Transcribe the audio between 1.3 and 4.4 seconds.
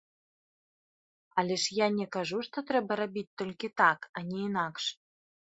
Але ж я не кажу, што трэба рабіць толькі так, а не